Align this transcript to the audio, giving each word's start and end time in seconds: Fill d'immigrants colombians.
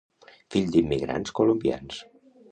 Fill 0.53 0.71
d'immigrants 0.75 1.33
colombians. 1.39 2.01